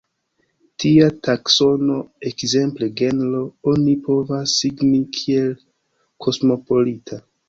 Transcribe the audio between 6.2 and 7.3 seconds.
kosmopolita.